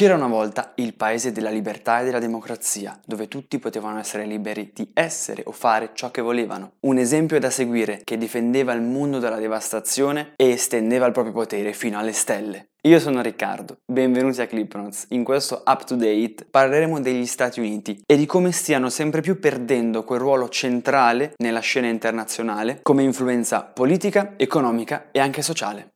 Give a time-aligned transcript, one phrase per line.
[0.00, 4.70] C'era una volta il paese della libertà e della democrazia, dove tutti potevano essere liberi
[4.72, 6.76] di essere o fare ciò che volevano.
[6.86, 11.74] Un esempio da seguire che difendeva il mondo dalla devastazione e estendeva il proprio potere
[11.74, 12.68] fino alle stelle.
[12.84, 15.08] Io sono Riccardo, benvenuti a ClipNotes.
[15.10, 19.38] In questo Up to Date parleremo degli Stati Uniti e di come stiano sempre più
[19.38, 25.90] perdendo quel ruolo centrale nella scena internazionale come influenza politica, economica e anche sociale.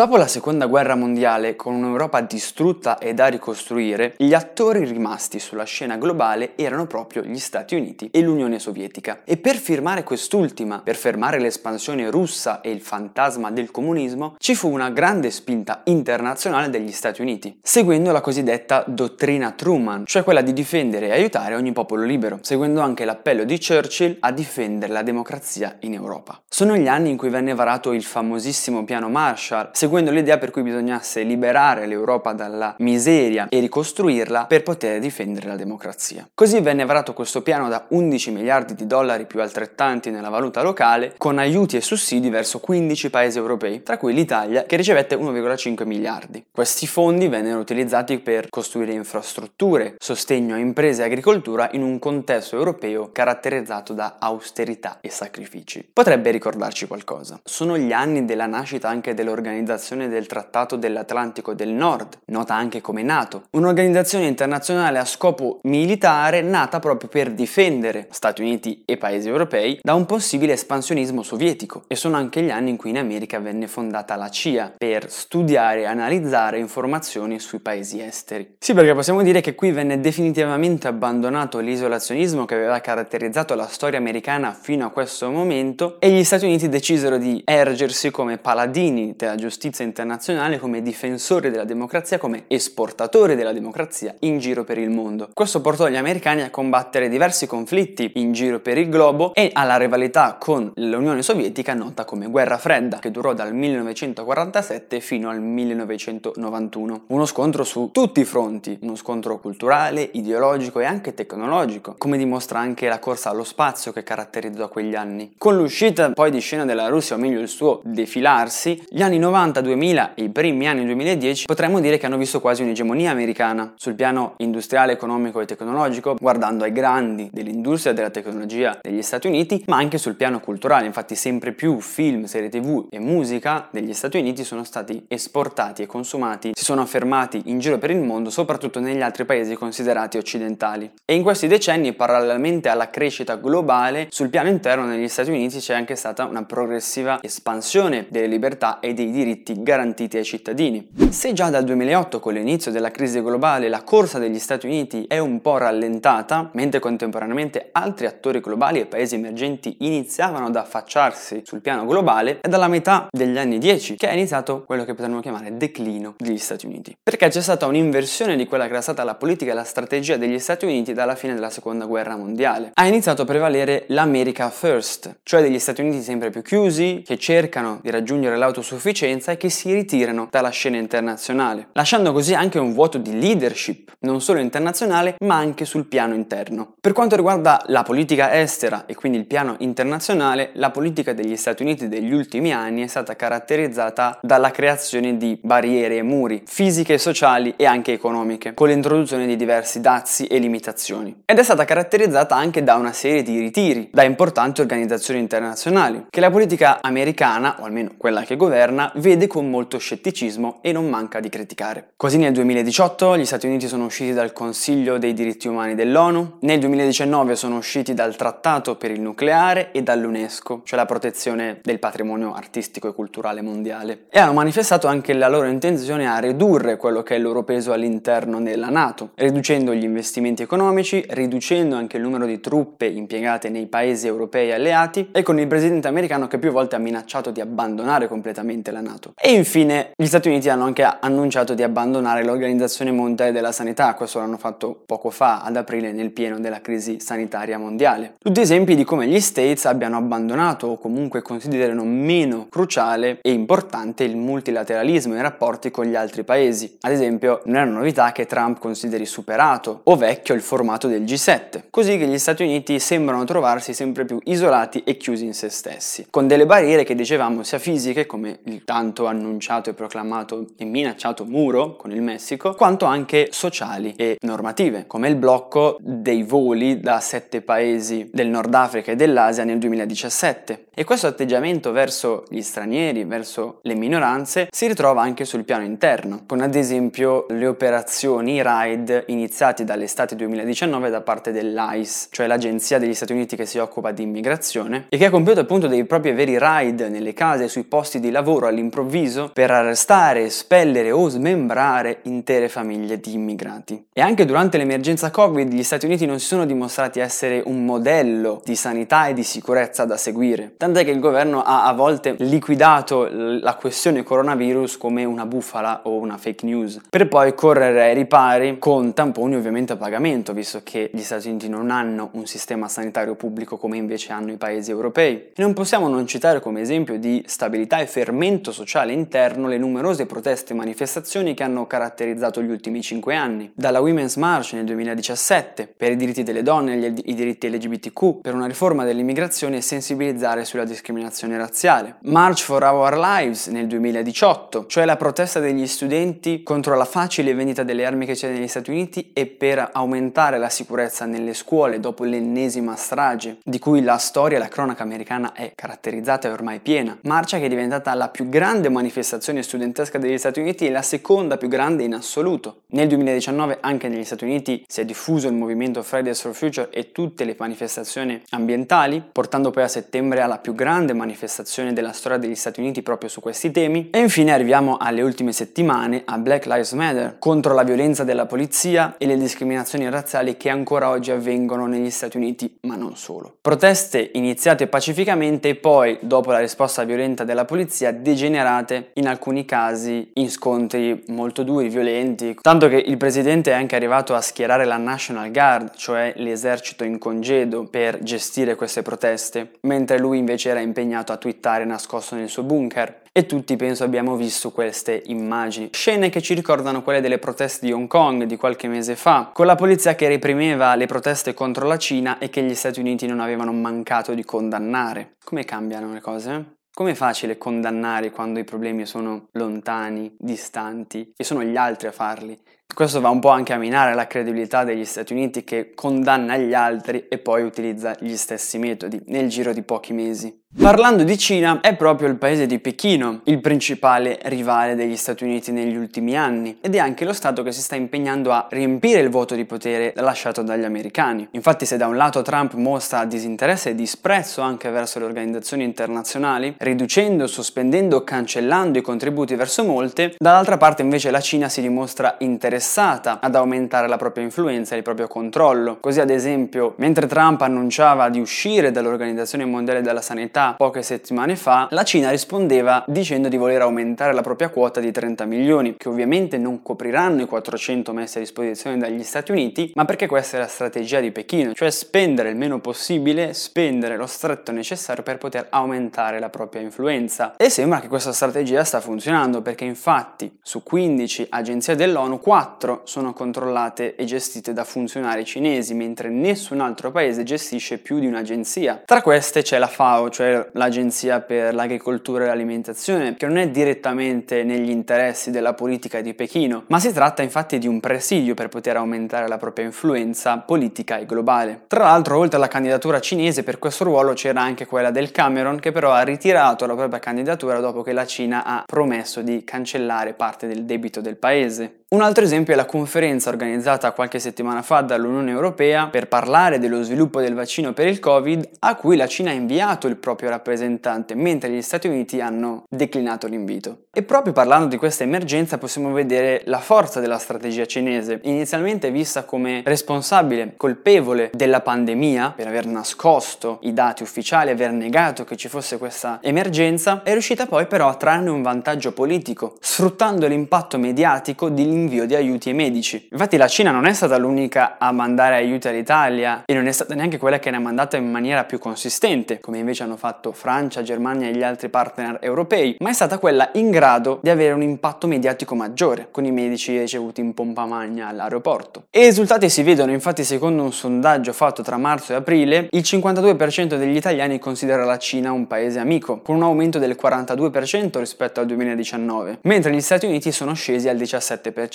[0.00, 5.64] Dopo la seconda guerra mondiale, con un'Europa distrutta e da ricostruire, gli attori rimasti sulla
[5.64, 9.20] scena globale erano proprio gli Stati Uniti e l'Unione Sovietica.
[9.24, 14.70] E per firmare quest'ultima, per fermare l'espansione russa e il fantasma del comunismo, ci fu
[14.70, 20.54] una grande spinta internazionale degli Stati Uniti, seguendo la cosiddetta dottrina Truman, cioè quella di
[20.54, 25.76] difendere e aiutare ogni popolo libero, seguendo anche l'appello di Churchill a difendere la democrazia
[25.80, 26.40] in Europa.
[26.48, 30.62] Sono gli anni in cui venne varato il famosissimo piano Marshall, seguendo l'idea per cui
[30.62, 36.28] bisognasse liberare l'Europa dalla miseria e ricostruirla per poter difendere la democrazia.
[36.32, 41.14] Così venne varato questo piano da 11 miliardi di dollari più altrettanti nella valuta locale,
[41.18, 46.44] con aiuti e sussidi verso 15 paesi europei, tra cui l'Italia che ricevette 1,5 miliardi.
[46.52, 52.54] Questi fondi vennero utilizzati per costruire infrastrutture, sostegno a imprese e agricoltura in un contesto
[52.54, 55.84] europeo caratterizzato da austerità e sacrifici.
[55.92, 57.40] Potrebbe ricordarci qualcosa.
[57.42, 62.80] Sono gli anni della nascita anche dell'organizzazione dell'Organizzazione del Trattato dell'Atlantico del Nord, nota anche
[62.80, 69.28] come NATO, un'organizzazione internazionale a scopo militare nata proprio per difendere Stati Uniti e paesi
[69.28, 73.38] europei da un possibile espansionismo sovietico e sono anche gli anni in cui in America
[73.38, 78.56] venne fondata la CIA per studiare e analizzare informazioni sui paesi esteri.
[78.58, 83.98] Sì, perché possiamo dire che qui venne definitivamente abbandonato l'isolazionismo che aveva caratterizzato la storia
[83.98, 89.36] americana fino a questo momento e gli Stati Uniti decisero di ergersi come paladini della
[89.36, 94.88] giustizia giustizia internazionale come difensore della democrazia, come esportatore della democrazia in giro per il
[94.88, 95.28] mondo.
[95.34, 99.76] Questo portò gli americani a combattere diversi conflitti in giro per il globo e alla
[99.76, 107.02] rivalità con l'Unione Sovietica nota come Guerra Fredda, che durò dal 1947 fino al 1991.
[107.08, 112.60] Uno scontro su tutti i fronti, uno scontro culturale, ideologico e anche tecnologico, come dimostra
[112.60, 115.34] anche la corsa allo spazio che caratterizzò quegli anni.
[115.36, 119.48] Con l'uscita poi di scena della Russia, o meglio il suo defilarsi, gli anni 90
[119.58, 123.94] 2000 e i primi anni 2010 potremmo dire che hanno visto quasi un'egemonia americana sul
[123.94, 129.78] piano industriale, economico e tecnologico, guardando ai grandi dell'industria della tecnologia degli Stati Uniti, ma
[129.78, 130.86] anche sul piano culturale.
[130.86, 135.86] Infatti sempre più film, serie tv e musica degli Stati Uniti sono stati esportati e
[135.86, 140.90] consumati, si sono affermati in giro per il mondo, soprattutto negli altri paesi considerati occidentali.
[141.04, 145.74] E in questi decenni, parallelamente alla crescita globale, sul piano interno negli Stati Uniti c'è
[145.74, 150.88] anche stata una progressiva espansione delle libertà e dei diritti diritti garantiti ai cittadini.
[151.10, 155.18] Se già dal 2008 con l'inizio della crisi globale la corsa degli Stati Uniti è
[155.18, 161.60] un po' rallentata, mentre contemporaneamente altri attori globali e paesi emergenti iniziavano ad affacciarsi sul
[161.60, 165.56] piano globale, è dalla metà degli anni 10 che è iniziato quello che potremmo chiamare
[165.56, 166.96] declino degli Stati Uniti.
[167.02, 170.38] Perché c'è stata un'inversione di quella che era stata la politica e la strategia degli
[170.38, 172.70] Stati Uniti dalla fine della seconda guerra mondiale.
[172.74, 177.80] Ha iniziato a prevalere l'America First, cioè degli Stati Uniti sempre più chiusi, che cercano
[177.82, 182.98] di raggiungere l'autosufficienza e che si ritirano dalla scena internazionale, lasciando così anche un vuoto
[182.98, 186.74] di leadership, non solo internazionale, ma anche sul piano interno.
[186.80, 191.62] Per quanto riguarda la politica estera e quindi il piano internazionale, la politica degli Stati
[191.62, 197.54] Uniti degli ultimi anni è stata caratterizzata dalla creazione di barriere e muri fisiche, sociali
[197.56, 201.22] e anche economiche, con l'introduzione di diversi dazi e limitazioni.
[201.24, 206.20] Ed è stata caratterizzata anche da una serie di ritiri da importanti organizzazioni internazionali, che
[206.20, 211.20] la politica americana, o almeno quella che governa, vede con molto scetticismo e non manca
[211.20, 211.92] di criticare.
[211.96, 216.58] Così nel 2018 gli Stati Uniti sono usciti dal Consiglio dei diritti umani dell'ONU, nel
[216.58, 222.32] 2019 sono usciti dal Trattato per il nucleare e dall'UNESCO, cioè la protezione del patrimonio
[222.34, 227.14] artistico e culturale mondiale, e hanno manifestato anche la loro intenzione a ridurre quello che
[227.14, 232.26] è il loro peso all'interno della Nato, riducendo gli investimenti economici, riducendo anche il numero
[232.26, 236.76] di truppe impiegate nei paesi europei alleati e con il presidente americano che più volte
[236.76, 239.09] ha minacciato di abbandonare completamente la Nato.
[239.10, 239.14] Assoluto.
[239.16, 244.18] E infine gli Stati Uniti hanno anche annunciato di abbandonare l'Organizzazione Mondiale della Sanità, questo
[244.18, 248.14] l'hanno fatto poco fa, ad aprile, nel pieno della crisi sanitaria mondiale.
[248.18, 254.04] Tutti esempi di come gli States abbiano abbandonato o comunque considerano meno cruciale e importante
[254.04, 256.78] il multilateralismo e i rapporti con gli altri paesi.
[256.80, 261.02] Ad esempio, non è una novità che Trump consideri superato o vecchio il formato del
[261.02, 265.48] G7, così che gli Stati Uniti sembrano trovarsi sempre più isolati e chiusi in se
[265.48, 270.64] stessi, con delle barriere che dicevamo sia fisiche, come il tanto annunciato e proclamato e
[270.64, 276.80] minacciato muro con il Messico, quanto anche sociali e normative, come il blocco dei voli
[276.80, 280.66] da sette paesi del Nord Africa e dell'Asia nel 2017.
[280.74, 286.22] E questo atteggiamento verso gli stranieri, verso le minoranze, si ritrova anche sul piano interno,
[286.26, 292.94] con ad esempio le operazioni RAID iniziate dall'estate 2019 da parte dell'ICE, cioè l'agenzia degli
[292.94, 296.38] Stati Uniti che si occupa di immigrazione, e che ha compiuto appunto dei propri veri
[296.38, 298.88] raid nelle case sui posti di lavoro all'improvviso
[299.32, 303.86] per arrestare, espellere o smembrare intere famiglie di immigrati.
[303.92, 308.42] E anche durante l'emergenza Covid gli Stati Uniti non si sono dimostrati essere un modello
[308.44, 313.08] di sanità e di sicurezza da seguire, tant'è che il governo ha a volte liquidato
[313.08, 318.58] la questione coronavirus come una bufala o una fake news, per poi correre ai ripari
[318.58, 323.14] con tamponi ovviamente a pagamento, visto che gli Stati Uniti non hanno un sistema sanitario
[323.14, 325.30] pubblico come invece hanno i paesi europei.
[325.32, 330.06] E non possiamo non citare come esempio di stabilità e fermento sociale interno le numerose
[330.06, 335.72] proteste e manifestazioni che hanno caratterizzato gli ultimi cinque anni, dalla Women's March nel 2017
[335.76, 340.44] per i diritti delle donne e i diritti LGBTQ, per una riforma dell'immigrazione e sensibilizzare
[340.44, 346.76] sulla discriminazione razziale, March for Our Lives nel 2018, cioè la protesta degli studenti contro
[346.76, 351.04] la facile vendita delle armi che c'è negli Stati Uniti e per aumentare la sicurezza
[351.06, 356.28] nelle scuole dopo l'ennesima strage, di cui la storia e la cronaca americana è caratterizzata
[356.28, 356.96] e ormai piena.
[357.02, 361.36] Marcia che è diventata la più grande manifestazione studentesca degli Stati Uniti e la seconda
[361.36, 362.62] più grande in assoluto.
[362.72, 366.92] Nel 2019 anche negli Stati Uniti si è diffuso il movimento Fridays for Future e
[366.92, 372.34] tutte le manifestazioni ambientali, portando poi a settembre alla più grande manifestazione della storia degli
[372.34, 373.88] Stati Uniti proprio su questi temi.
[373.90, 378.96] E infine arriviamo alle ultime settimane a Black Lives Matter, contro la violenza della polizia
[378.98, 383.36] e le discriminazioni razziali che ancora oggi avvengono negli Stati Uniti, ma non solo.
[383.40, 388.48] Proteste iniziate pacificamente e poi, dopo la risposta violenta della polizia, degenerate
[388.94, 394.14] in alcuni casi in scontri molto duri, violenti, tanto che il presidente è anche arrivato
[394.14, 400.18] a schierare la National Guard, cioè l'esercito in congedo, per gestire queste proteste, mentre lui
[400.18, 403.02] invece era impegnato a twittare nascosto nel suo bunker.
[403.12, 407.72] E tutti penso abbiamo visto queste immagini, scene che ci ricordano quelle delle proteste di
[407.72, 411.76] Hong Kong di qualche mese fa, con la polizia che reprimeva le proteste contro la
[411.76, 415.16] Cina e che gli Stati Uniti non avevano mancato di condannare.
[415.24, 416.58] Come cambiano le cose?
[416.72, 422.40] Com'è facile condannare quando i problemi sono lontani, distanti e sono gli altri a farli?
[422.72, 426.54] Questo va un po' anche a minare la credibilità degli Stati Uniti che condanna gli
[426.54, 430.39] altri e poi utilizza gli stessi metodi nel giro di pochi mesi.
[430.58, 435.52] Parlando di Cina, è proprio il paese di Pechino il principale rivale degli Stati Uniti
[435.52, 439.10] negli ultimi anni ed è anche lo Stato che si sta impegnando a riempire il
[439.10, 441.26] vuoto di potere lasciato dagli americani.
[441.30, 446.56] Infatti se da un lato Trump mostra disinteresse e disprezzo anche verso le organizzazioni internazionali,
[446.58, 453.20] riducendo, sospendendo cancellando i contributi verso molte, dall'altra parte invece la Cina si dimostra interessata
[453.20, 455.78] ad aumentare la propria influenza e il proprio controllo.
[455.78, 461.68] Così ad esempio, mentre Trump annunciava di uscire dall'Organizzazione Mondiale della Sanità poche settimane fa,
[461.70, 466.38] la Cina rispondeva dicendo di voler aumentare la propria quota di 30 milioni, che ovviamente
[466.38, 470.46] non copriranno i 400 messi a disposizione dagli Stati Uniti, ma perché questa è la
[470.46, 476.18] strategia di Pechino, cioè spendere il meno possibile, spendere lo stretto necessario per poter aumentare
[476.18, 477.34] la propria influenza.
[477.36, 483.12] E sembra che questa strategia sta funzionando perché infatti su 15 agenzie dell'ONU 4 sono
[483.12, 488.82] controllate e gestite da funzionari cinesi, mentre nessun altro paese gestisce più di un'agenzia.
[488.84, 494.42] Tra queste c'è la FAO, cioè l'Agenzia per l'Agricoltura e l'Alimentazione, che non è direttamente
[494.44, 498.76] negli interessi della politica di Pechino, ma si tratta infatti di un presidio per poter
[498.76, 501.62] aumentare la propria influenza politica e globale.
[501.66, 505.72] Tra l'altro, oltre alla candidatura cinese per questo ruolo c'era anche quella del Cameron, che
[505.72, 510.46] però ha ritirato la propria candidatura dopo che la Cina ha promesso di cancellare parte
[510.46, 511.79] del debito del paese.
[511.92, 516.84] Un altro esempio è la conferenza organizzata qualche settimana fa dall'Unione Europea per parlare dello
[516.84, 521.16] sviluppo del vaccino per il Covid, a cui la Cina ha inviato il proprio rappresentante,
[521.16, 523.86] mentre gli Stati Uniti hanno declinato l'invito.
[523.92, 529.24] E proprio parlando di questa emergenza possiamo vedere la forza della strategia cinese, inizialmente vista
[529.24, 535.48] come responsabile, colpevole della pandemia per aver nascosto i dati ufficiali, aver negato che ci
[535.48, 541.48] fosse questa emergenza, è riuscita poi però a trarne un vantaggio politico, sfruttando l'impatto mediatico
[541.80, 543.08] dell'invio di aiuti ai medici.
[543.10, 546.94] Infatti la Cina non è stata l'unica a mandare aiuti all'Italia e non è stata
[546.94, 550.82] neanche quella che ne ha mandato in maniera più consistente, come invece hanno fatto Francia,
[550.82, 554.62] Germania e gli altri partner europei, ma è stata quella in grado di avere un
[554.62, 558.84] impatto mediatico maggiore, con i medici ricevuti in pompa magna all'aeroporto.
[558.90, 562.82] E i risultati si vedono, infatti secondo un sondaggio fatto tra marzo e aprile, il
[562.84, 568.40] 52% degli italiani considera la Cina un paese amico, con un aumento del 42% rispetto
[568.40, 571.69] al 2019, mentre gli Stati Uniti sono scesi al 17%,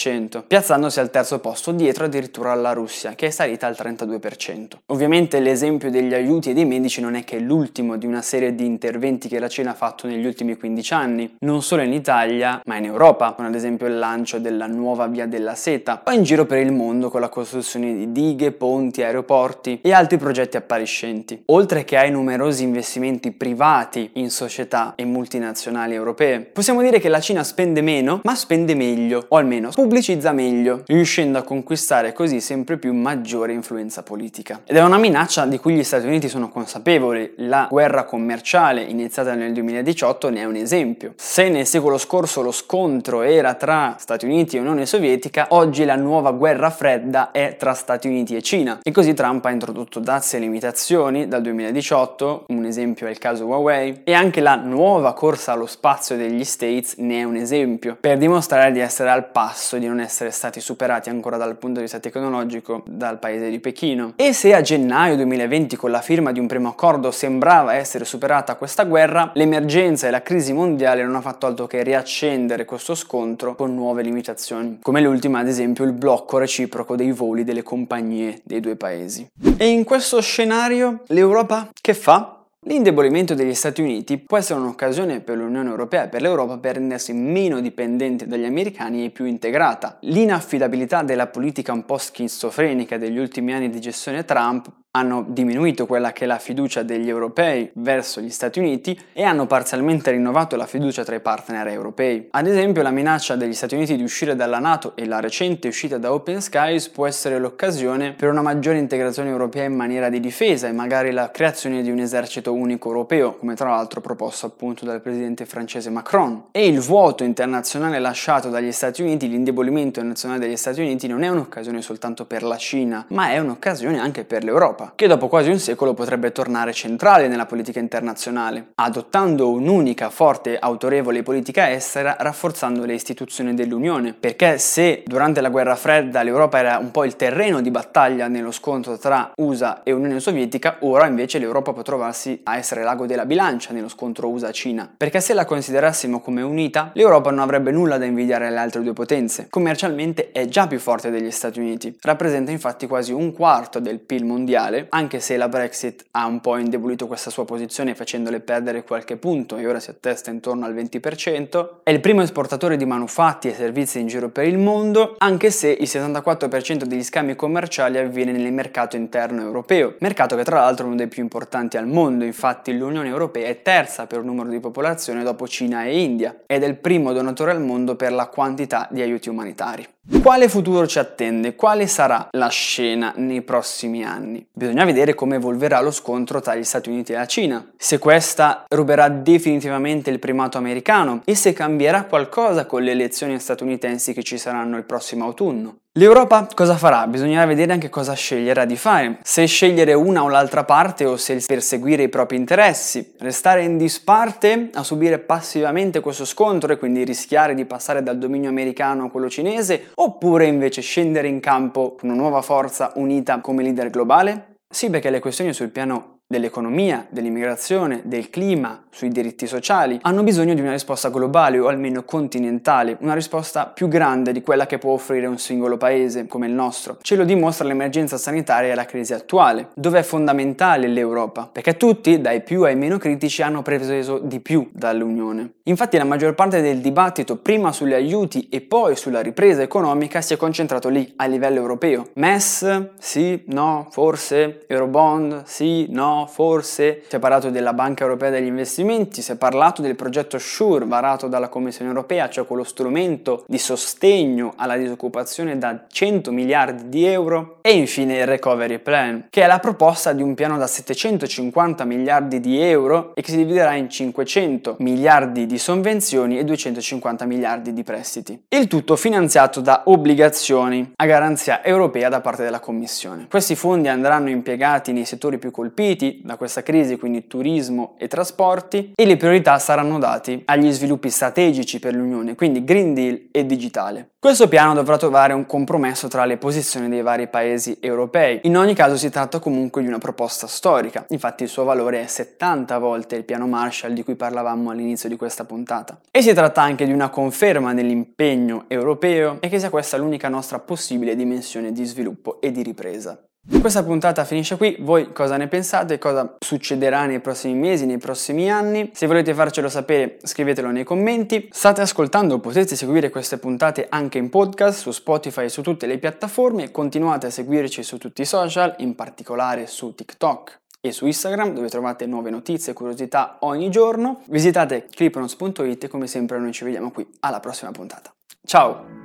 [0.46, 4.68] piazzandosi al terzo posto dietro addirittura alla Russia, che è salita al 32%.
[4.88, 8.66] Ovviamente l'esempio degli aiuti e dei medici non è che l'ultimo di una serie di
[8.66, 12.76] interventi che la Cina ha fatto negli ultimi 15 anni, non solo in Italia, ma
[12.76, 16.46] in Europa, con ad esempio il lancio della nuova via della seta, o in giro
[16.46, 21.86] per il mondo con la costruzione di dighe, ponti, aeroporti e altri progetti appariscenti, oltre
[21.86, 26.42] che ai numerosi investimenti privati in società e multinazionali europee.
[26.42, 31.38] Possiamo dire che la Cina spende meno, ma spende meglio, o almeno pubblicizza meglio, riuscendo
[31.38, 34.62] a conquistare così sempre più maggiore influenza politica.
[34.66, 37.34] Ed è una minaccia di cui gli Stati Uniti sono consapevoli.
[37.38, 41.14] La guerra commerciale iniziata nel 2018 ne è un esempio.
[41.18, 45.96] Se nel secolo scorso lo scontro era tra Stati Uniti e Unione Sovietica, oggi la
[45.96, 48.80] nuova guerra fredda è tra Stati Uniti e Cina.
[48.82, 53.46] E così Trump ha introdotto dazi e limitazioni dal 2018, un esempio è il caso
[53.46, 58.18] Huawei, e anche la nuova corsa allo spazio degli States ne è un esempio, per
[58.18, 61.84] dimostrare di essere al passo e di non essere stati superati ancora dal punto di
[61.84, 64.14] vista tecnologico dal paese di Pechino.
[64.16, 68.56] E se a gennaio 2020 con la firma di un primo accordo sembrava essere superata
[68.56, 73.56] questa guerra, l'emergenza e la crisi mondiale non ha fatto altro che riaccendere questo scontro
[73.56, 78.60] con nuove limitazioni, come l'ultima ad esempio il blocco reciproco dei voli delle compagnie dei
[78.60, 79.28] due paesi.
[79.58, 82.35] E in questo scenario l'Europa che fa?
[82.68, 87.14] L'indebolimento degli Stati Uniti può essere un'occasione per l'Unione Europea e per l'Europa per rendersi
[87.14, 90.00] meno dipendente dagli americani e più integrata.
[90.02, 96.14] L'inaffidabilità della politica un po' schizofrenica degli ultimi anni di gestione Trump hanno diminuito quella
[96.14, 100.66] che è la fiducia degli europei verso gli Stati Uniti e hanno parzialmente rinnovato la
[100.66, 102.30] fiducia tra i partner europei.
[102.32, 105.98] Ad esempio la minaccia degli Stati Uniti di uscire dalla Nato e la recente uscita
[105.98, 110.68] da Open Skies può essere l'occasione per una maggiore integrazione europea in maniera di difesa
[110.70, 115.02] e magari la creazione di un esercito unico europeo, come tra l'altro proposto appunto dal
[115.02, 116.46] presidente francese Macron.
[116.52, 121.28] E il vuoto internazionale lasciato dagli Stati Uniti, l'indebolimento nazionale degli Stati Uniti non è
[121.28, 125.60] un'occasione soltanto per la Cina, ma è un'occasione anche per l'Europa che dopo quasi un
[125.60, 132.94] secolo potrebbe tornare centrale nella politica internazionale, adottando un'unica, forte, autorevole politica estera, rafforzando le
[132.94, 134.14] istituzioni dell'Unione.
[134.14, 138.52] Perché se durante la guerra fredda l'Europa era un po' il terreno di battaglia nello
[138.52, 143.26] scontro tra USA e Unione Sovietica, ora invece l'Europa può trovarsi a essere l'ago della
[143.26, 144.92] bilancia nello scontro USA-Cina.
[144.96, 148.94] Perché se la considerassimo come unita, l'Europa non avrebbe nulla da invidiare alle altre due
[148.94, 149.48] potenze.
[149.50, 154.26] Commercialmente è già più forte degli Stati Uniti, rappresenta infatti quasi un quarto del PIL
[154.26, 158.84] mondiale mondiale, anche se la Brexit ha un po' indebolito questa sua posizione facendole perdere
[158.84, 163.48] qualche punto e ora si attesta intorno al 20%, è il primo esportatore di manufatti
[163.48, 168.32] e servizi in giro per il mondo, anche se il 74% degli scambi commerciali avviene
[168.32, 172.26] nel mercato interno europeo, mercato che tra l'altro è uno dei più importanti al mondo,
[172.26, 176.68] infatti l'Unione Europea è terza per numero di popolazione dopo Cina e India ed è
[176.68, 179.95] il primo donatore al mondo per la quantità di aiuti umanitari.
[180.22, 181.56] Quale futuro ci attende?
[181.56, 184.46] Quale sarà la scena nei prossimi anni?
[184.52, 188.66] Bisogna vedere come evolverà lo scontro tra gli Stati Uniti e la Cina, se questa
[188.70, 194.38] ruberà definitivamente il primato americano e se cambierà qualcosa con le elezioni statunitensi che ci
[194.38, 195.78] saranno il prossimo autunno.
[195.98, 197.08] L'Europa cosa farà?
[197.08, 201.42] Bisognerà vedere anche cosa sceglierà di fare, se scegliere una o l'altra parte o se
[201.46, 207.56] perseguire i propri interessi, restare in disparte a subire passivamente questo scontro e quindi rischiare
[207.56, 212.18] di passare dal dominio americano a quello cinese, oppure invece scendere in campo con una
[212.18, 214.58] nuova forza unita come leader globale?
[214.68, 220.56] Sì, perché le questioni sul piano dell'economia, dell'immigrazione, del clima, sui diritti sociali, hanno bisogno
[220.56, 224.94] di una risposta globale o almeno continentale, una risposta più grande di quella che può
[224.94, 226.98] offrire un singolo paese come il nostro.
[227.02, 232.20] Ce lo dimostra l'emergenza sanitaria e la crisi attuale, dove è fondamentale l'Europa, perché tutti,
[232.20, 235.52] dai più ai meno critici, hanno preso di più dall'Unione.
[235.64, 240.34] Infatti la maggior parte del dibattito, prima sugli aiuti e poi sulla ripresa economica, si
[240.34, 242.08] è concentrato lì, a livello europeo.
[242.14, 242.94] MES?
[242.98, 243.44] Sì?
[243.48, 243.88] No?
[243.92, 244.66] Forse?
[244.68, 245.44] Eurobond?
[245.44, 245.86] Sì?
[245.90, 246.14] No?
[246.26, 247.04] Forse?
[247.08, 251.28] Si è parlato della Banca Europea degli Investimenti, si è parlato del progetto SURE varato
[251.28, 257.58] dalla Commissione Europea, cioè quello strumento di sostegno alla disoccupazione da 100 miliardi di euro.
[257.62, 262.40] E infine il Recovery Plan, che è la proposta di un piano da 750 miliardi
[262.40, 267.84] di euro e che si dividerà in 500 miliardi di sovvenzioni e 250 miliardi di
[267.84, 268.44] prestiti.
[268.50, 273.28] Il tutto finanziato da obbligazioni a garanzia europea da parte della Commissione.
[273.30, 278.94] Questi fondi andranno impiegati nei settori più colpiti da questa crisi, quindi turismo e trasporti,
[278.96, 284.10] e le priorità saranno date agli sviluppi strategici per l'Unione, quindi Green Deal e digitale.
[284.26, 288.40] Questo piano dovrà trovare un compromesso tra le posizioni dei vari paesi europei.
[288.46, 292.08] In ogni caso si tratta comunque di una proposta storica, infatti il suo valore è
[292.08, 296.00] 70 volte il piano Marshall di cui parlavamo all'inizio di questa puntata.
[296.10, 300.58] E si tratta anche di una conferma dell'impegno europeo e che sia questa l'unica nostra
[300.58, 303.20] possibile dimensione di sviluppo e di ripresa.
[303.48, 308.50] Questa puntata finisce qui, voi cosa ne pensate, cosa succederà nei prossimi mesi, nei prossimi
[308.52, 308.90] anni?
[308.94, 311.48] Se volete farcelo sapere scrivetelo nei commenti.
[311.52, 316.00] State ascoltando, potete seguire queste puntate anche in podcast su Spotify e su tutte le
[316.00, 321.54] piattaforme, continuate a seguirci su tutti i social, in particolare su TikTok e su Instagram
[321.54, 324.22] dove trovate nuove notizie e curiosità ogni giorno.
[324.28, 328.12] Visitate clipnos.it e come sempre noi ci vediamo qui alla prossima puntata.
[328.44, 329.05] Ciao!